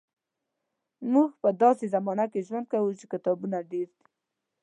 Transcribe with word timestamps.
موږ 1.13 1.29
په 1.41 1.49
داسې 1.61 1.85
زمانه 1.93 2.25
کې 2.31 2.45
ژوند 2.47 2.65
کوو 2.73 2.97
چې 2.99 3.05
کتابونه 3.13 3.57
ډېر 3.71 3.87
دي. 3.97 4.03